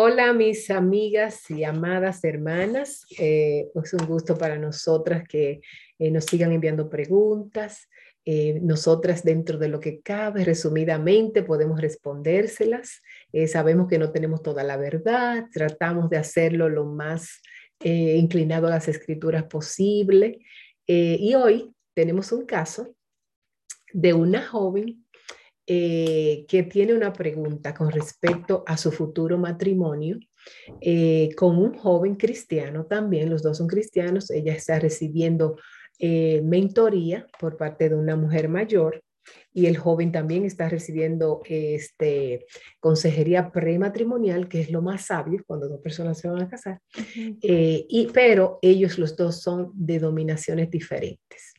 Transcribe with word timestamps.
Hola 0.00 0.32
mis 0.32 0.70
amigas 0.70 1.50
y 1.50 1.64
amadas 1.64 2.22
hermanas, 2.22 3.04
eh, 3.18 3.66
es 3.74 3.92
un 3.94 4.06
gusto 4.06 4.38
para 4.38 4.56
nosotras 4.56 5.24
que 5.28 5.60
eh, 5.98 6.10
nos 6.12 6.24
sigan 6.26 6.52
enviando 6.52 6.88
preguntas. 6.88 7.88
Eh, 8.24 8.60
nosotras 8.62 9.24
dentro 9.24 9.58
de 9.58 9.66
lo 9.66 9.80
que 9.80 10.00
cabe, 10.00 10.44
resumidamente, 10.44 11.42
podemos 11.42 11.80
respondérselas. 11.80 13.02
sabemos 13.48 13.88
que 13.88 13.98
no 13.98 14.12
tenemos 14.12 14.40
toda 14.40 14.62
la 14.62 14.76
verdad, 14.76 15.46
tratamos 15.52 16.08
de 16.10 16.18
hacerlo 16.18 16.68
lo 16.68 16.84
más 16.84 17.40
inclinado 17.80 18.68
a 18.68 18.70
las 18.70 18.86
escrituras 18.86 19.46
posible. 19.46 20.38
y 20.86 21.34
hoy 21.34 21.74
tenemos 21.92 22.30
un 22.30 22.46
caso 22.46 22.94
de 23.92 24.14
una 24.14 24.46
joven 24.46 25.07
eh, 25.70 26.46
que 26.48 26.62
tiene 26.62 26.94
una 26.94 27.12
pregunta 27.12 27.74
con 27.74 27.90
respecto 27.90 28.64
a 28.66 28.78
su 28.78 28.90
futuro 28.90 29.36
matrimonio 29.36 30.18
eh, 30.80 31.28
con 31.36 31.58
un 31.58 31.74
joven 31.74 32.16
cristiano 32.16 32.86
también, 32.86 33.28
los 33.28 33.42
dos 33.42 33.58
son 33.58 33.66
cristianos, 33.66 34.30
ella 34.30 34.54
está 34.54 34.78
recibiendo 34.78 35.58
eh, 35.98 36.40
mentoría 36.42 37.26
por 37.38 37.58
parte 37.58 37.90
de 37.90 37.96
una 37.96 38.16
mujer 38.16 38.48
mayor 38.48 39.02
y 39.52 39.66
el 39.66 39.76
joven 39.76 40.10
también 40.10 40.46
está 40.46 40.70
recibiendo 40.70 41.42
este, 41.44 42.46
consejería 42.80 43.52
prematrimonial, 43.52 44.48
que 44.48 44.62
es 44.62 44.70
lo 44.70 44.80
más 44.80 45.04
sabio 45.04 45.42
cuando 45.46 45.68
dos 45.68 45.82
personas 45.82 46.18
se 46.18 46.28
van 46.28 46.40
a 46.40 46.48
casar, 46.48 46.80
y, 46.94 48.08
pero 48.14 48.58
ellos 48.62 48.98
los 48.98 49.18
dos 49.18 49.42
son 49.42 49.70
de 49.74 49.98
dominaciones 49.98 50.70
diferentes. 50.70 51.52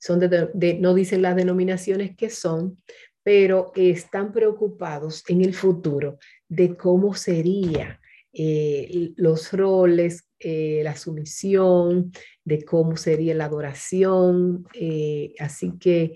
Son 0.00 0.18
de, 0.18 0.78
no 0.80 0.94
dicen 0.94 1.22
las 1.22 1.36
denominaciones 1.36 2.16
que 2.16 2.28
son, 2.28 2.82
pero 3.22 3.72
están 3.76 4.32
preocupados 4.32 5.24
en 5.28 5.42
el 5.42 5.54
futuro 5.54 6.18
de 6.48 6.76
cómo 6.76 7.14
sería 7.14 8.00
eh, 8.32 9.12
los 9.16 9.52
roles, 9.52 10.26
eh, 10.38 10.80
la 10.82 10.96
sumisión, 10.96 12.12
de 12.44 12.64
cómo 12.64 12.96
sería 12.96 13.34
la 13.34 13.44
adoración. 13.44 14.66
Eh, 14.74 15.34
así 15.38 15.72
que 15.78 16.14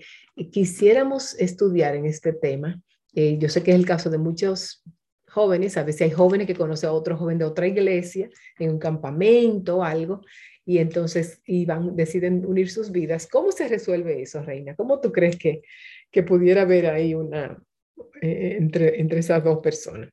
quisiéramos 0.51 1.35
estudiar 1.39 1.95
en 1.95 2.05
este 2.05 2.33
tema. 2.33 2.81
yo 3.13 3.49
sé 3.49 3.63
que 3.63 3.71
es 3.71 3.77
el 3.77 3.85
caso 3.85 4.09
de 4.09 4.19
muchos 4.19 4.83
jóvenes, 5.27 5.77
a 5.77 5.83
veces 5.83 6.01
hay 6.03 6.11
jóvenes 6.11 6.47
que 6.47 6.55
conocen 6.55 6.89
a 6.89 6.93
otro 6.93 7.17
joven 7.17 7.37
de 7.37 7.45
otra 7.45 7.67
iglesia, 7.67 8.29
en 8.59 8.71
un 8.71 8.79
campamento 8.79 9.77
o 9.77 9.83
algo, 9.83 10.21
y 10.65 10.79
entonces 10.79 11.41
iban, 11.45 11.95
deciden 11.95 12.45
unir 12.45 12.69
sus 12.69 12.91
vidas. 12.91 13.27
¿Cómo 13.27 13.51
se 13.51 13.67
resuelve 13.67 14.21
eso, 14.21 14.41
Reina? 14.41 14.75
¿Cómo 14.75 14.99
tú 14.99 15.11
crees 15.11 15.37
que 15.37 15.61
que 16.11 16.23
pudiera 16.23 16.63
haber 16.63 16.87
ahí 16.87 17.13
una 17.13 17.57
eh, 18.21 18.57
entre, 18.59 18.99
entre 18.99 19.19
esas 19.19 19.43
dos 19.43 19.59
personas. 19.59 20.09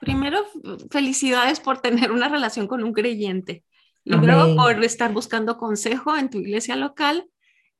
Primero, 0.00 0.44
felicidades 0.90 1.60
por 1.60 1.80
tener 1.80 2.12
una 2.12 2.28
relación 2.28 2.66
con 2.66 2.82
un 2.84 2.92
creyente 2.92 3.64
y 4.04 4.14
luego 4.14 4.54
por 4.54 4.84
estar 4.84 5.12
buscando 5.12 5.56
consejo 5.56 6.14
en 6.16 6.28
tu 6.28 6.38
iglesia 6.38 6.76
local 6.76 7.26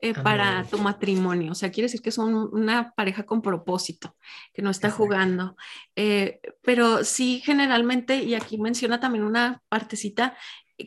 eh, 0.01 0.15
para 0.15 0.65
tu 0.65 0.79
matrimonio. 0.79 1.53
O 1.53 1.55
sea, 1.55 1.71
quiere 1.71 1.87
decir 1.87 2.03
que 2.03 2.11
son 2.11 2.35
una 2.35 2.93
pareja 2.93 3.25
con 3.25 3.41
propósito, 3.41 4.17
que 4.53 4.61
no 4.61 4.71
está 4.71 4.91
jugando. 4.91 5.57
Eh, 5.97 6.41
pero 6.63 7.05
sí, 7.05 7.41
generalmente, 7.43 8.23
y 8.23 8.35
aquí 8.35 8.59
menciona 8.59 9.01
también 9.01 9.25
una 9.25 9.63
partecita, 9.69 10.37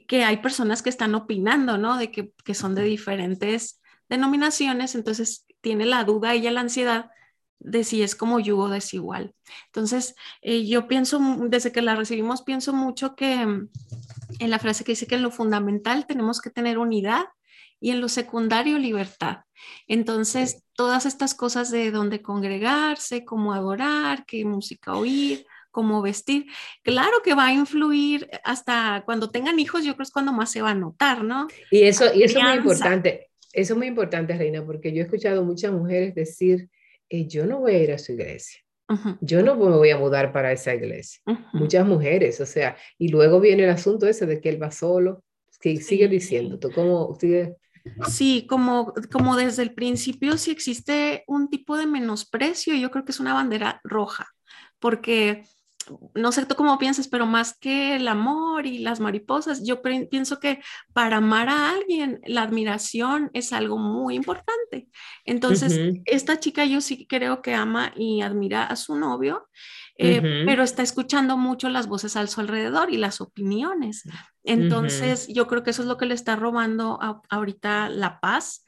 que 0.08 0.24
hay 0.24 0.38
personas 0.38 0.84
que 0.84 0.90
están 0.90 1.16
opinando, 1.16 1.78
¿no? 1.80 1.98
De 1.98 2.12
que, 2.12 2.32
que 2.44 2.54
son 2.54 2.76
de 2.76 2.84
diferentes 2.84 3.82
denominaciones, 4.08 4.94
entonces 4.94 5.47
tiene 5.68 5.86
la 5.86 6.06
duda 6.06 6.34
y 6.34 6.50
la 6.50 6.62
ansiedad 6.62 7.12
de 7.60 7.84
si 7.84 8.02
es 8.02 8.16
como 8.16 8.40
yugo 8.40 8.70
desigual. 8.70 9.36
Entonces, 9.66 10.16
eh, 10.42 10.66
yo 10.66 10.88
pienso, 10.88 11.20
desde 11.50 11.74
que 11.74 11.82
la 11.82 11.98
recibimos, 11.98 12.42
pienso 12.42 12.72
mucho 12.72 13.18
que 13.18 13.46
mm, 13.46 13.70
en 14.40 14.50
la 14.50 14.60
frase 14.60 14.86
que 14.86 14.94
dice 14.94 15.08
que 15.08 15.16
en 15.16 15.24
lo 15.24 15.30
fundamental 15.30 16.08
tenemos 16.08 16.40
que 16.40 16.52
tener 16.52 16.78
unidad 16.78 17.26
y 17.82 17.92
en 17.92 18.00
lo 18.00 18.08
secundario 18.08 18.78
libertad. 18.78 19.40
Entonces, 19.90 20.64
todas 20.72 21.06
estas 21.06 21.36
cosas 21.36 21.70
de 21.70 21.92
dónde 21.92 22.22
congregarse, 22.22 23.26
cómo 23.26 23.52
adorar, 23.52 24.26
qué 24.26 24.46
música 24.46 24.94
oír, 24.94 25.46
cómo 25.70 26.02
vestir, 26.02 26.46
claro 26.82 27.22
que 27.26 27.34
va 27.34 27.48
a 27.48 27.54
influir 27.54 28.30
hasta 28.46 29.04
cuando 29.06 29.30
tengan 29.32 29.60
hijos, 29.60 29.84
yo 29.84 29.96
creo 29.96 29.98
que 29.98 30.04
es 30.04 30.12
cuando 30.12 30.32
más 30.32 30.50
se 30.50 30.62
va 30.62 30.70
a 30.70 30.76
notar, 30.76 31.26
¿no? 31.26 31.48
Y 31.72 31.84
eso, 31.84 32.06
y 32.14 32.24
eso 32.24 32.38
es 32.40 32.44
muy 32.46 32.54
importante. 32.54 33.28
Eso 33.58 33.74
es 33.74 33.78
muy 33.80 33.88
importante, 33.88 34.38
Reina, 34.38 34.64
porque 34.64 34.94
yo 34.94 35.02
he 35.02 35.06
escuchado 35.06 35.44
muchas 35.44 35.72
mujeres 35.72 36.14
decir, 36.14 36.70
eh, 37.10 37.26
yo 37.26 37.48
no 37.48 37.62
voy 37.62 37.74
a 37.74 37.80
ir 37.80 37.92
a 37.92 37.98
su 37.98 38.12
iglesia. 38.12 38.62
Yo 39.20 39.42
no 39.42 39.56
me 39.56 39.76
voy 39.76 39.90
a 39.90 39.98
mudar 39.98 40.32
para 40.32 40.52
esa 40.52 40.76
iglesia. 40.76 41.20
Muchas 41.54 41.86
mujeres, 41.88 42.40
o 42.40 42.46
sea, 42.46 42.78
y 43.00 43.08
luego 43.08 43.40
viene 43.40 43.64
el 43.64 43.72
asunto 43.72 44.06
ese 44.06 44.28
de 44.28 44.40
que 44.40 44.50
él 44.50 44.62
va 44.62 44.70
solo. 44.70 45.24
Sí, 45.60 45.78
sigue 45.78 46.08
diciendo, 46.08 46.60
¿tú 46.60 46.70
cómo 46.72 47.18
sigue? 47.20 47.56
Sí, 48.08 48.46
como, 48.48 48.94
como 49.12 49.36
desde 49.36 49.64
el 49.64 49.74
principio, 49.74 50.38
si 50.38 50.52
existe 50.52 51.24
un 51.26 51.50
tipo 51.50 51.78
de 51.78 51.88
menosprecio, 51.88 52.76
yo 52.76 52.92
creo 52.92 53.06
que 53.06 53.12
es 53.12 53.20
una 53.20 53.34
bandera 53.34 53.82
roja, 53.84 54.28
porque 54.78 55.46
no 56.14 56.32
sé 56.32 56.46
tú 56.46 56.56
cómo 56.56 56.78
piensas, 56.78 57.08
pero 57.08 57.26
más 57.26 57.58
que 57.58 57.96
el 57.96 58.08
amor 58.08 58.66
y 58.66 58.80
las 58.80 59.00
mariposas, 59.00 59.64
yo 59.66 59.82
pienso 59.82 60.40
que 60.40 60.62
para 60.94 61.18
amar 61.18 61.50
a 61.50 61.72
alguien, 61.72 62.20
la 62.26 62.44
admiración 62.44 63.30
es 63.34 63.54
algo 63.54 63.78
muy 63.78 64.16
importante. 64.16 64.88
Entonces, 65.26 65.80
esta 66.06 66.40
chica 66.40 66.66
yo 66.66 66.82
sí 66.82 67.06
creo 67.08 67.42
que 67.42 67.54
ama 67.54 67.94
y 67.96 68.22
admira 68.22 68.64
a 68.66 68.76
su 68.76 68.96
novio, 68.96 69.48
eh, 70.00 70.22
pero 70.46 70.64
está 70.64 70.84
escuchando 70.84 71.38
mucho 71.38 71.70
las 71.70 71.88
voces 71.88 72.16
al 72.16 72.30
su 72.30 72.42
alrededor 72.42 72.92
y 72.92 72.98
las 72.98 73.20
opiniones. 73.20 74.04
Entonces, 74.44 75.28
yo 75.28 75.48
creo 75.48 75.64
que 75.64 75.72
eso 75.72 75.82
es 75.82 75.88
lo 75.88 75.98
que 75.98 76.06
le 76.06 76.14
está 76.14 76.36
robando 76.36 77.00
ahorita 77.30 77.90
la 77.90 78.20
paz 78.20 78.64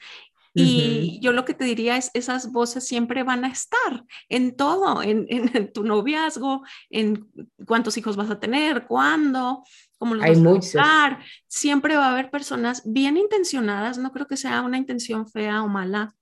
y 0.61 1.19
yo 1.21 1.31
lo 1.31 1.45
que 1.45 1.53
te 1.53 1.65
diría 1.65 1.97
es, 1.97 2.11
esas 2.13 2.51
voces 2.51 2.87
siempre 2.87 3.23
van 3.23 3.45
a 3.45 3.49
estar 3.49 4.05
en 4.29 4.55
todo, 4.55 5.01
en, 5.01 5.25
en, 5.29 5.71
tu 5.73 5.83
noviazgo, 5.83 6.63
en 6.89 7.27
cuántos 7.65 7.97
hijos 7.97 8.15
vas 8.15 8.29
a 8.29 8.39
tener, 8.39 8.85
cuándo, 8.85 9.63
cómo 9.97 10.15
los 10.15 10.23
Hay 10.23 10.35
vas 10.35 10.75
a 10.75 11.19
Siempre 11.47 11.95
va 11.95 12.07
a 12.07 12.11
haber 12.11 12.29
personas 12.29 12.83
bien 12.85 13.17
intencionadas, 13.17 13.97
no 13.97 14.11
creo 14.11 14.27
que 14.27 14.37
sea 14.37 14.61
una 14.61 14.77
intención 14.77 15.27
fea 15.27 15.63
o 15.63 15.67
mala, 15.67 16.15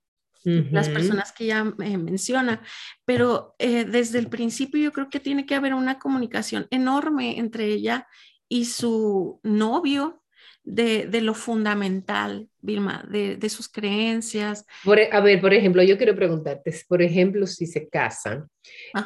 las 0.44 0.88
personas 0.88 1.32
que 1.32 1.44
ella 1.44 1.74
eh, 1.80 1.98
menciona, 1.98 2.62
pero 3.04 3.54
eh, 3.58 3.84
desde 3.84 4.18
el 4.18 4.28
principio 4.28 4.80
yo 4.80 4.92
creo 4.92 5.10
que 5.10 5.20
tiene 5.20 5.44
que 5.44 5.54
haber 5.54 5.74
una 5.74 5.98
comunicación 5.98 6.66
enorme 6.70 7.38
entre 7.38 7.66
ella 7.66 8.06
y 8.48 8.64
su 8.64 9.40
novio, 9.42 10.22
de, 10.68 11.20
lo 11.22 11.34
fundamental, 11.34 12.48
Vilma, 12.60 13.04
de, 13.08 13.48
sus 13.48 13.68
creencias. 13.68 14.66
E, 14.84 15.08
a 15.10 15.20
ver, 15.20 15.40
por 15.40 15.54
ejemplo, 15.54 15.82
yo 15.82 15.96
quiero 15.96 16.14
preguntarte, 16.14 16.74
por 16.86 17.02
ejemplo, 17.02 17.46
si 17.46 17.66
se 17.66 17.88
casan 17.88 18.48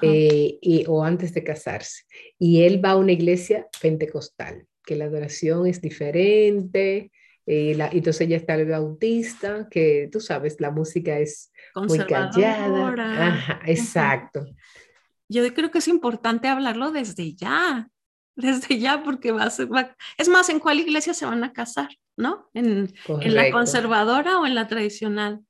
eh, 0.00 0.58
y, 0.60 0.84
o 0.88 1.04
antes 1.04 1.32
de 1.34 1.44
casarse 1.44 2.02
y 2.38 2.62
él 2.62 2.84
va 2.84 2.90
a 2.90 2.96
una 2.96 3.12
iglesia 3.12 3.66
pentecostal, 3.80 4.66
que 4.84 4.96
la 4.96 5.04
adoración 5.04 5.66
es 5.66 5.80
diferente, 5.80 7.12
eh, 7.46 7.74
la, 7.76 7.88
entonces 7.88 8.22
ella 8.22 8.36
está 8.36 8.54
el 8.54 8.68
bautista, 8.68 9.68
que 9.70 10.08
tú 10.10 10.20
sabes, 10.20 10.60
la 10.60 10.70
música 10.70 11.18
es 11.18 11.52
muy 11.74 11.98
callada. 12.00 13.28
Ajá, 13.28 13.60
exacto. 13.66 14.46
Yo 15.28 15.42
creo 15.54 15.70
que 15.70 15.78
es 15.78 15.88
importante 15.88 16.48
hablarlo 16.48 16.90
desde 16.90 17.34
ya, 17.34 17.88
desde 18.36 18.78
ya, 18.78 19.02
porque 19.02 19.32
va 19.32 19.44
a 19.44 19.50
ser, 19.50 19.68
es 20.18 20.28
más, 20.28 20.48
¿en 20.48 20.60
cuál 20.60 20.80
iglesia 20.80 21.14
se 21.14 21.26
van 21.26 21.44
a 21.44 21.52
casar? 21.52 21.88
¿No? 22.16 22.50
¿En, 22.54 22.92
en 23.08 23.34
la 23.34 23.50
conservadora 23.50 24.38
o 24.38 24.46
en 24.46 24.54
la 24.54 24.68
tradicional? 24.68 25.40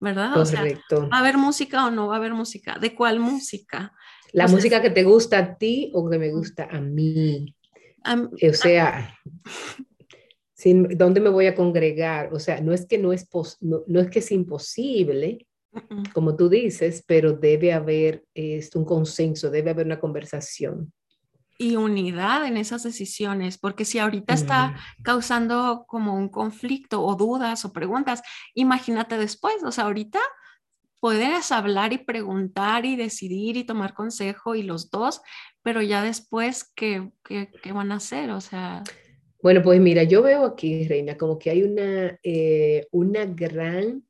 ¿Verdad? 0.00 0.38
O 0.38 0.46
sea, 0.46 0.62
¿va 0.62 1.16
a 1.16 1.18
haber 1.18 1.36
música 1.36 1.86
o 1.86 1.90
no 1.90 2.08
va 2.08 2.14
a 2.14 2.18
haber 2.18 2.32
música? 2.32 2.78
¿De 2.78 2.94
cuál 2.94 3.20
música? 3.20 3.92
La 4.32 4.48
música 4.48 4.80
que 4.80 4.90
te 4.90 5.04
gusta 5.04 5.38
a 5.38 5.58
ti 5.58 5.90
o 5.94 6.08
que 6.08 6.18
me 6.18 6.30
gusta 6.30 6.68
a 6.70 6.80
mí. 6.80 7.54
o 8.06 8.52
sea, 8.54 9.14
sin, 10.54 10.96
¿dónde 10.96 11.20
me 11.20 11.28
voy 11.28 11.46
a 11.46 11.54
congregar? 11.54 12.32
O 12.32 12.38
sea, 12.38 12.62
no 12.62 12.72
es 12.72 12.86
que 12.86 12.96
no 12.96 13.12
es, 13.12 13.28
no, 13.60 13.82
no, 13.86 14.00
es 14.00 14.08
que 14.08 14.20
es 14.20 14.32
imposible, 14.32 15.46
como 16.14 16.34
tú 16.34 16.48
dices, 16.48 17.04
pero 17.06 17.32
debe 17.32 17.72
haber 17.72 18.24
es, 18.34 18.74
un 18.74 18.84
consenso, 18.84 19.50
debe 19.50 19.70
haber 19.70 19.86
una 19.86 20.00
conversación 20.00 20.92
y 21.60 21.76
unidad 21.76 22.46
en 22.46 22.56
esas 22.56 22.84
decisiones, 22.84 23.58
porque 23.58 23.84
si 23.84 23.98
ahorita 23.98 24.32
está 24.32 24.76
causando 25.02 25.84
como 25.86 26.14
un 26.14 26.30
conflicto 26.30 27.02
o 27.02 27.16
dudas 27.16 27.66
o 27.66 27.72
preguntas, 27.74 28.22
imagínate 28.54 29.18
después, 29.18 29.56
o 29.62 29.70
sea, 29.70 29.84
ahorita 29.84 30.20
puedes 31.00 31.52
hablar 31.52 31.92
y 31.92 31.98
preguntar 31.98 32.86
y 32.86 32.96
decidir 32.96 33.58
y 33.58 33.64
tomar 33.64 33.92
consejo 33.92 34.54
y 34.54 34.62
los 34.62 34.90
dos, 34.90 35.20
pero 35.62 35.82
ya 35.82 36.02
después, 36.02 36.72
¿qué, 36.74 37.10
qué, 37.22 37.50
qué 37.62 37.72
van 37.72 37.92
a 37.92 37.96
hacer? 37.96 38.30
O 38.30 38.40
sea... 38.40 38.82
Bueno, 39.42 39.60
pues 39.62 39.82
mira, 39.82 40.04
yo 40.04 40.22
veo 40.22 40.46
aquí, 40.46 40.88
Reina, 40.88 41.18
como 41.18 41.38
que 41.38 41.50
hay 41.50 41.62
una, 41.62 42.18
eh, 42.22 42.86
una 42.90 43.26
gran 43.26 44.02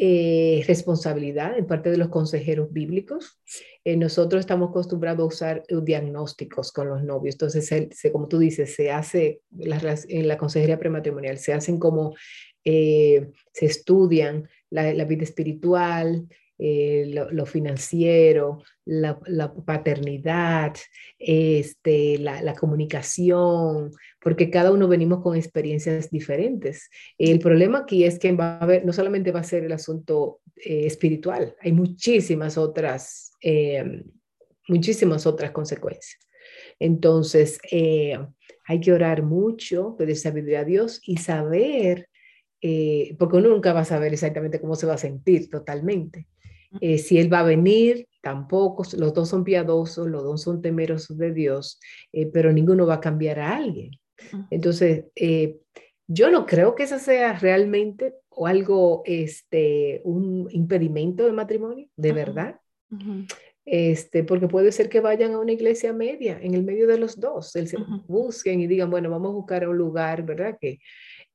eh, 0.00 0.62
responsabilidad 0.66 1.58
en 1.58 1.66
parte 1.66 1.90
de 1.90 1.96
los 1.96 2.08
consejeros 2.08 2.72
bíblicos. 2.72 3.40
Eh, 3.84 3.96
nosotros 3.96 4.40
estamos 4.40 4.70
acostumbrados 4.70 5.24
a 5.24 5.26
usar 5.26 5.64
diagnósticos 5.82 6.70
con 6.70 6.88
los 6.88 7.02
novios. 7.02 7.34
Entonces, 7.34 7.66
se, 7.66 8.12
como 8.12 8.28
tú 8.28 8.38
dices, 8.38 8.74
se 8.74 8.92
hace 8.92 9.40
en 9.58 10.28
la 10.28 10.38
consejería 10.38 10.78
prematrimonial, 10.78 11.38
se 11.38 11.52
hacen 11.52 11.78
como, 11.78 12.14
se 12.64 13.32
estudian 13.60 14.48
la, 14.70 14.92
la 14.94 15.04
vida 15.04 15.24
espiritual, 15.24 16.28
eh, 16.60 17.04
lo, 17.30 17.46
financiero, 17.46 18.64
la, 18.84 19.16
paternidad, 19.64 20.74
este, 21.16 22.18
la, 22.18 22.52
comunicación, 22.54 23.92
porque 24.20 24.50
cada 24.50 24.72
uno 24.72 24.88
venimos 24.88 25.22
con 25.22 25.36
experiencias 25.36 26.10
diferentes. 26.10 26.90
El 27.16 27.38
problema 27.38 27.78
aquí 27.80 28.02
es 28.02 28.18
que 28.18 28.32
va 28.32 28.58
a 28.58 28.64
haber, 28.64 28.84
no 28.84 28.92
solamente 28.92 29.30
va 29.30 29.38
a 29.38 29.44
ser 29.44 29.62
el 29.62 29.70
asunto 29.70 30.40
eh, 30.56 30.86
espiritual, 30.86 31.54
hay 31.60 31.70
muchísimas 31.70 32.58
otras, 32.58 33.30
eh, 33.40 34.02
muchísimas 34.66 35.26
otras 35.26 35.52
consecuencias. 35.52 36.18
Entonces, 36.80 37.60
hay 37.70 38.80
que 38.80 38.92
orar 38.92 39.22
mucho, 39.22 39.94
pedir 39.96 40.16
sabiduría 40.16 40.60
a 40.60 40.64
Dios 40.64 41.00
y 41.04 41.18
saber 41.18 42.08
porque 43.16 43.36
uno 43.36 43.50
nunca 43.50 43.72
va 43.72 43.80
a 43.80 43.84
saber 43.84 44.12
exactamente 44.12 44.60
cómo 44.60 44.74
se 44.74 44.86
va 44.86 44.94
a 44.94 44.98
sentir 44.98 45.48
totalmente. 45.48 46.26
Eh, 46.80 46.98
si 46.98 47.18
Él 47.18 47.32
va 47.32 47.40
a 47.40 47.44
venir, 47.44 48.06
tampoco, 48.22 48.84
los 48.96 49.14
dos 49.14 49.28
son 49.28 49.44
piadosos, 49.44 50.06
los 50.06 50.22
dos 50.22 50.42
son 50.42 50.60
temerosos 50.60 51.16
de 51.16 51.32
Dios, 51.32 51.80
eh, 52.12 52.26
pero 52.26 52.52
ninguno 52.52 52.86
va 52.86 52.94
a 52.94 53.00
cambiar 53.00 53.40
a 53.40 53.56
alguien. 53.56 53.92
Entonces, 54.50 55.04
eh, 55.14 55.58
yo 56.06 56.30
no 56.30 56.44
creo 56.46 56.74
que 56.74 56.84
eso 56.84 56.98
sea 56.98 57.38
realmente 57.38 58.14
o 58.30 58.46
algo, 58.46 59.02
este, 59.04 60.00
un 60.04 60.48
impedimento 60.50 61.24
de 61.24 61.32
matrimonio, 61.32 61.88
de 61.96 62.12
verdad. 62.12 62.60
Este, 63.64 64.24
porque 64.24 64.48
puede 64.48 64.72
ser 64.72 64.88
que 64.88 65.00
vayan 65.00 65.34
a 65.34 65.40
una 65.40 65.52
iglesia 65.52 65.92
media, 65.92 66.38
en 66.40 66.54
el 66.54 66.64
medio 66.64 66.86
de 66.86 66.98
los 66.98 67.20
dos, 67.20 67.50
se 67.50 67.66
busquen 68.06 68.60
y 68.62 68.66
digan, 68.66 68.90
bueno, 68.90 69.10
vamos 69.10 69.30
a 69.30 69.34
buscar 69.34 69.68
un 69.68 69.76
lugar, 69.76 70.24
¿verdad? 70.24 70.56
Que, 70.58 70.78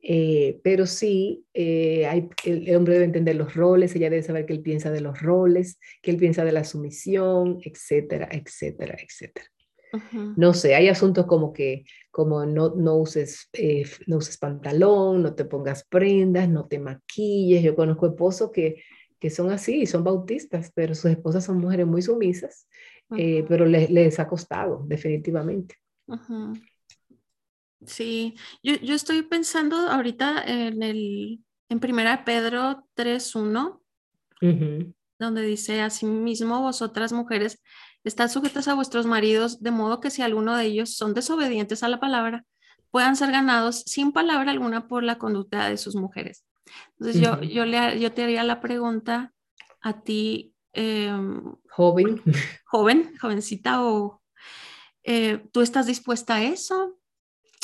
eh, 0.05 0.59
pero 0.65 0.85
sí, 0.85 1.45
eh, 1.53 2.05
hay, 2.05 2.29
el, 2.43 2.75
hombre 2.75 2.95
debe 2.95 3.05
entender 3.05 3.37
los 3.37 3.55
roles, 3.55 3.95
ella 3.95 4.09
debe 4.09 4.21
saber 4.21 4.45
que 4.45 4.51
él 4.51 4.61
piensa 4.61 4.91
de 4.91 4.99
los 4.99 5.21
roles, 5.21 5.79
que 6.01 6.11
él 6.11 6.17
piensa 6.17 6.43
de 6.43 6.51
la 6.51 6.65
sumisión, 6.65 7.59
etcétera, 7.63 8.27
etcétera, 8.29 8.97
etcétera. 9.01 9.47
No 10.35 10.55
sé, 10.55 10.73
hay 10.73 10.89
asuntos 10.89 11.27
como 11.27 11.53
que, 11.53 11.85
como 12.09 12.47
no, 12.47 12.73
no, 12.75 12.95
uses, 12.95 13.47
eh, 13.53 13.85
no 14.07 14.17
uses 14.17 14.39
pantalón, 14.39 15.21
no 15.21 15.35
te 15.35 15.45
pongas 15.45 15.85
prendas, 15.85 16.49
no 16.49 16.65
te 16.67 16.79
maquilles. 16.79 17.61
Yo 17.61 17.75
conozco 17.75 18.07
esposos 18.07 18.49
que, 18.51 18.83
que 19.19 19.29
son 19.29 19.51
así, 19.51 19.85
son 19.85 20.03
bautistas, 20.03 20.71
pero 20.73 20.95
sus 20.95 21.11
esposas 21.11 21.45
son 21.45 21.59
mujeres 21.59 21.85
muy 21.85 22.01
sumisas, 22.01 22.67
pero 23.07 23.67
les, 23.67 23.91
les, 23.91 24.19
ha 24.19 24.27
costado, 24.27 24.83
definitivamente. 24.87 25.75
Sí, 27.85 28.35
yo, 28.61 28.75
yo, 28.75 28.95
estoy 28.95 29.21
pensando 29.23 29.75
ahorita 29.75 30.43
en 30.43 30.83
el 30.83 31.39
en 31.69 31.79
primera 31.79 32.23
Pedro 32.23 32.87
3.1, 32.95 33.81
donde 35.19 35.41
dice, 35.41 35.81
asimismo 35.81 36.61
vosotras 36.61 37.13
mujeres, 37.13 37.61
están 38.03 38.29
sujetas 38.29 38.67
a 38.67 38.75
vuestros 38.75 39.05
maridos, 39.05 39.61
de 39.61 39.71
modo 39.71 39.99
que 39.99 40.11
si 40.11 40.21
alguno 40.21 40.55
de 40.55 40.65
ellos 40.65 40.95
son 40.95 41.13
desobedientes 41.13 41.81
a 41.81 41.87
la 41.87 41.99
palabra, 41.99 42.45
puedan 42.91 43.15
ser 43.15 43.31
ganados 43.31 43.83
sin 43.87 44.11
palabra 44.11 44.51
alguna 44.51 44.87
por 44.87 45.03
la 45.03 45.17
conducta 45.17 45.67
de 45.67 45.77
sus 45.77 45.95
mujeres. 45.95 46.45
Entonces 46.99 47.21
yo, 47.21 47.41
yo, 47.41 47.65
le, 47.65 47.99
yo 47.99 48.11
te 48.11 48.23
haría 48.23 48.43
la 48.43 48.61
pregunta 48.61 49.33
a 49.81 50.01
ti, 50.01 50.53
em, 50.73 51.55
joven, 51.69 52.21
joven, 52.65 53.17
jovencita, 53.19 53.83
o 53.83 54.21
eh, 55.03 55.43
¿tú 55.51 55.61
estás 55.61 55.87
dispuesta 55.87 56.35
a 56.35 56.43
eso? 56.43 56.97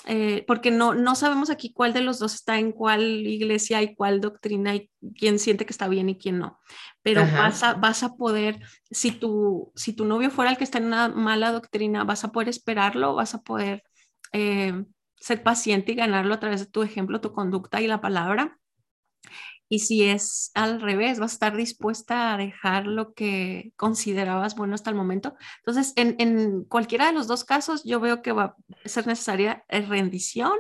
Eh, 0.06 0.44
porque 0.48 0.72
no, 0.72 0.96
no 0.96 1.14
sabemos 1.14 1.50
aquí 1.50 1.74
cuál 1.74 1.94
de 1.94 2.02
los 2.02 2.20
dos 2.20 2.34
está 2.34 2.58
en 2.58 2.72
cuál 2.72 3.04
iglesia 3.28 3.82
y 3.82 3.96
cuál 3.96 4.22
doctrina 4.22 4.74
y 4.76 4.90
quién 5.18 5.40
siente 5.40 5.66
que 5.66 5.74
está 5.74 5.88
bien 5.88 6.10
y 6.10 6.18
quién 6.18 6.40
no. 6.40 6.60
Pero 7.02 7.22
vas 7.22 7.64
a, 7.64 7.74
vas 7.74 8.04
a 8.04 8.16
poder, 8.16 8.60
si 8.90 9.12
tu, 9.12 9.72
si 9.76 9.94
tu 9.94 10.06
novio 10.06 10.32
fuera 10.32 10.52
el 10.52 10.58
que 10.58 10.64
está 10.64 10.78
en 10.78 10.86
una 10.86 11.10
mala 11.10 11.52
doctrina, 11.52 12.06
vas 12.06 12.24
a 12.24 12.32
poder 12.32 12.50
esperarlo, 12.50 13.16
vas 13.16 13.36
a 13.36 13.42
poder 13.42 13.84
eh, 14.32 14.86
ser 15.18 15.44
paciente 15.44 15.92
y 15.92 15.96
ganarlo 15.96 16.34
a 16.34 16.40
través 16.40 16.62
de 16.62 16.66
tu 16.68 16.82
ejemplo, 16.82 17.22
tu 17.22 17.34
conducta 17.34 17.82
y 17.82 17.88
la 17.88 18.02
palabra. 18.02 18.58
Y 19.72 19.80
si 19.80 20.04
es 20.04 20.50
al 20.56 20.82
revés, 20.82 21.20
vas 21.20 21.32
a 21.32 21.36
estar 21.36 21.56
dispuesta 21.56 22.34
a 22.34 22.38
dejar 22.38 22.88
lo 22.88 23.14
que 23.14 23.72
considerabas 23.76 24.56
bueno 24.56 24.74
hasta 24.74 24.90
el 24.90 24.96
momento. 24.96 25.36
Entonces, 25.60 25.94
en, 25.96 26.64
cualquiera 26.64 27.06
de 27.06 27.14
los 27.14 27.28
dos 27.28 27.44
casos, 27.44 27.84
yo 27.84 28.00
veo 28.00 28.24
que 28.24 28.32
va 28.32 28.44
a 28.44 28.56
ser 28.90 29.06
necesaria 29.06 29.64
eh, 29.70 29.82
rendición 29.82 30.54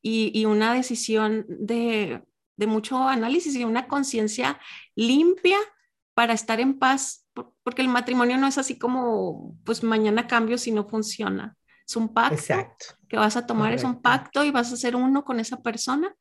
y, 0.00 0.44
una 0.44 0.72
decisión 0.72 1.44
de, 1.48 2.22
mucho 2.56 3.08
análisis 3.08 3.56
y 3.56 3.64
una 3.64 3.88
conciencia 3.88 4.60
limpia 4.94 5.58
para 6.14 6.32
estar 6.32 6.60
en 6.60 6.78
paz, 6.78 7.26
porque 7.64 7.82
el 7.82 7.88
matrimonio 7.88 8.38
no 8.38 8.46
es 8.46 8.58
así 8.58 8.78
como, 8.78 9.58
pues 9.64 9.82
mañana 9.82 10.28
cambio 10.28 10.56
si 10.56 10.70
no 10.70 10.88
funciona. 10.88 11.56
Es 11.86 11.96
un 11.96 12.14
pacto 12.14 12.54
que 13.08 13.16
vas 13.16 13.36
a 13.36 13.46
tomar, 13.46 13.72
es 13.72 13.84
un 13.84 14.00
pacto 14.00 14.44
y 14.44 14.52
vas 14.52 14.72
a 14.72 14.76
ser 14.76 14.94
uno 14.94 15.24
con 15.24 15.40
esa 15.40 15.62
persona. 15.62 16.14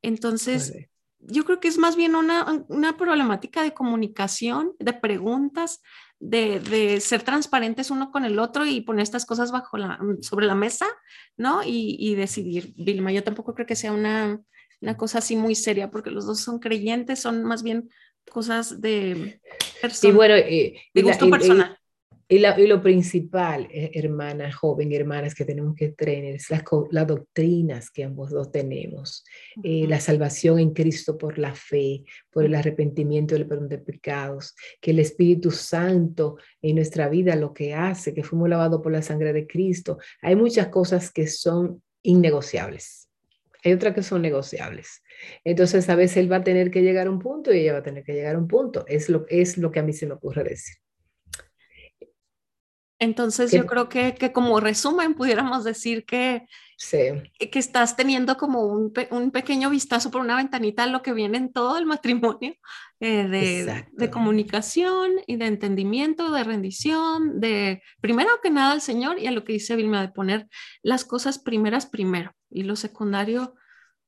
Entonces, 0.00 0.72
yo 1.22 1.44
creo 1.44 1.60
que 1.60 1.68
es 1.68 1.78
más 1.78 1.96
bien 1.96 2.14
una, 2.14 2.64
una 2.68 2.96
problemática 2.96 3.62
de 3.62 3.74
comunicación, 3.74 4.74
de 4.78 4.92
preguntas, 4.92 5.80
de, 6.18 6.60
de, 6.60 7.00
ser 7.00 7.22
transparentes 7.22 7.90
uno 7.90 8.12
con 8.12 8.24
el 8.24 8.38
otro 8.38 8.64
y 8.64 8.80
poner 8.80 9.02
estas 9.02 9.26
cosas 9.26 9.50
bajo 9.50 9.76
la, 9.76 9.98
sobre 10.20 10.46
la 10.46 10.54
mesa, 10.54 10.86
¿no? 11.36 11.62
Y, 11.64 11.96
y 11.98 12.14
decidir, 12.14 12.72
Vilma, 12.76 13.10
yo 13.12 13.24
tampoco 13.24 13.54
creo 13.54 13.66
que 13.66 13.74
sea 13.74 13.92
una, 13.92 14.40
una, 14.80 14.96
cosa 14.96 15.18
así 15.18 15.34
muy 15.34 15.54
seria, 15.54 15.90
porque 15.90 16.10
los 16.10 16.26
dos 16.26 16.40
son 16.40 16.60
creyentes, 16.60 17.20
son 17.20 17.42
más 17.42 17.62
bien 17.62 17.90
cosas 18.30 18.80
de, 18.80 19.40
y 20.02 20.10
bueno, 20.12 20.34
de 20.34 21.02
gusto 21.02 21.28
personal. 21.28 21.76
Y, 22.32 22.38
lo 22.38 22.80
principal, 22.80 23.68
eh, 23.70 23.90
hermanas, 23.92 24.54
joven, 24.54 24.90
hermanas, 24.90 25.34
que 25.34 25.44
tenemos 25.44 25.74
que 25.74 25.90
tener 25.90 26.36
es 26.36 26.48
las, 26.48 26.62
las 26.90 27.06
doctrinas 27.06 27.90
que 27.90 28.04
ambos 28.04 28.30
dos 28.30 28.50
tenemos. 28.50 29.22
Eh, 29.62 29.84
la 29.86 30.00
salvación 30.00 30.58
en 30.58 30.72
Cristo 30.72 31.18
por 31.18 31.36
la 31.36 31.54
fe, 31.54 32.04
por 32.30 32.46
el 32.46 32.54
arrepentimiento 32.54 33.34
del 33.34 33.46
perdón 33.46 33.68
de 33.68 33.76
pecados, 33.76 34.54
que 34.80 34.92
el 34.92 35.00
Espíritu 35.00 35.50
Santo 35.50 36.38
en 36.62 36.76
nuestra 36.76 37.10
vida 37.10 37.36
lo 37.36 37.52
que 37.52 37.74
hace, 37.74 38.14
que 38.14 38.22
fuimos 38.22 38.48
lavados 38.48 38.80
por 38.80 38.92
la 38.92 39.02
sangre 39.02 39.34
de 39.34 39.46
Cristo. 39.46 39.98
Hay 40.22 40.34
muchas 40.34 40.68
cosas 40.68 41.12
que 41.12 41.26
son 41.26 41.82
innegociables. 42.00 43.10
Hay 43.62 43.74
otras 43.74 43.94
que 43.94 44.02
son 44.02 44.22
negociables. 44.22 45.02
Entonces, 45.44 45.86
a 45.90 45.96
veces 45.96 46.16
él 46.16 46.32
va 46.32 46.36
a 46.36 46.44
tener 46.44 46.70
que 46.70 46.80
llegar 46.80 47.08
a 47.08 47.10
un 47.10 47.18
punto 47.18 47.52
y 47.52 47.58
ella 47.58 47.74
va 47.74 47.80
a 47.80 47.82
tener 47.82 48.04
que 48.04 48.14
llegar 48.14 48.36
a 48.36 48.38
un 48.38 48.48
punto. 48.48 48.86
Es 48.88 49.10
lo, 49.10 49.26
es 49.28 49.58
lo 49.58 49.70
que 49.70 49.80
a 49.80 49.82
mí 49.82 49.92
se 49.92 50.06
me 50.06 50.14
ocurre 50.14 50.44
decir. 50.44 50.81
Entonces 53.02 53.50
yo 53.50 53.66
creo 53.66 53.88
que, 53.88 54.14
como 54.32 54.60
resumen 54.60 55.14
pudiéramos 55.14 55.64
decir 55.64 56.04
que, 56.04 56.46
que 56.88 57.58
estás 57.58 57.96
teniendo 57.96 58.36
como 58.36 58.62
un, 58.62 58.92
pequeño 59.32 59.70
vistazo 59.70 60.12
por 60.12 60.20
una 60.20 60.36
ventanita 60.36 60.84
a 60.84 60.86
lo 60.86 61.02
que 61.02 61.12
viene 61.12 61.38
en 61.38 61.52
todo 61.52 61.78
el 61.78 61.84
matrimonio 61.84 62.54
eh, 63.00 63.26
de, 63.26 63.86
de, 63.90 64.10
comunicación 64.10 65.14
y 65.26 65.34
de 65.34 65.46
entendimiento, 65.46 66.30
de 66.30 66.44
rendición, 66.44 67.40
de 67.40 67.82
primero 68.00 68.30
que 68.40 68.50
nada 68.50 68.70
al 68.70 68.80
Señor 68.80 69.18
y 69.18 69.26
a 69.26 69.32
lo 69.32 69.42
que 69.42 69.54
dice 69.54 69.74
Vilma, 69.74 70.00
de 70.00 70.12
poner 70.12 70.46
las 70.84 71.04
cosas 71.04 71.40
primeras 71.40 71.86
primero 71.86 72.36
y 72.50 72.62
lo 72.62 72.76
secundario 72.76 73.56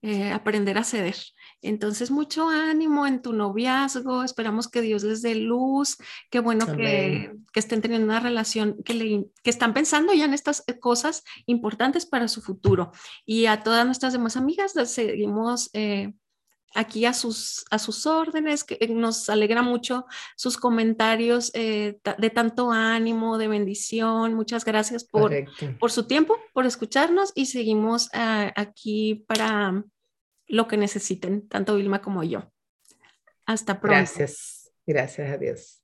eh, 0.06 0.32
aprender 0.32 0.76
a 0.76 0.84
ceder. 0.84 1.16
Entonces, 1.62 2.10
mucho 2.10 2.50
ánimo 2.50 3.06
en 3.06 3.22
tu 3.22 3.32
noviazgo, 3.32 4.22
esperamos 4.22 4.68
que 4.68 4.82
Dios 4.82 5.02
les 5.02 5.22
dé 5.22 5.34
luz, 5.34 5.96
qué 6.30 6.40
bueno 6.40 6.66
que, 6.66 7.32
estén 7.54 7.80
teniendo 7.80 8.04
una 8.04 8.20
relación, 8.20 8.76
que, 8.84 8.92
le, 8.92 9.24
que 9.42 9.48
están 9.48 9.72
pensando 9.72 10.12
ya 10.12 10.26
en 10.26 10.34
estas 10.34 10.62
eh, 10.66 10.78
cosas 10.78 11.24
importantes 11.46 12.04
para 12.04 12.28
su 12.28 12.42
futuro. 12.42 12.92
Y 13.24 13.46
a 13.46 13.62
todas 13.62 13.86
nuestras 13.86 14.12
demás 14.12 14.36
amigas, 14.36 14.76
les 14.76 14.90
seguimos 14.90 15.70
eh, 15.72 16.12
aquí 16.74 17.06
a 17.06 17.14
sus, 17.14 17.64
a 17.70 17.78
sus 17.78 18.04
órdenes, 18.04 18.62
que 18.62 18.86
nos 18.88 19.30
alegra 19.30 19.62
mucho 19.62 20.04
sus 20.36 20.58
comentarios 20.58 21.50
de 21.50 22.30
tanto 22.34 22.72
ánimo, 22.72 23.38
de 23.38 23.48
bendición. 23.48 24.34
Muchas 24.34 24.66
gracias 24.66 25.02
por, 25.02 25.32
por 25.80 25.90
su 25.90 26.06
tiempo, 26.06 26.36
por 26.52 26.66
escucharnos 26.66 27.32
y 27.34 27.46
seguimos 27.46 28.10
aquí 28.12 29.24
para 29.26 29.82
lo 30.54 30.68
que 30.68 30.76
necesiten, 30.76 31.48
tanto 31.48 31.76
Vilma 31.76 32.00
como 32.00 32.22
yo. 32.22 32.52
Hasta 33.44 33.80
pronto. 33.80 33.96
Gracias, 33.96 34.72
gracias 34.86 35.30
a 35.30 35.36
Dios. 35.36 35.83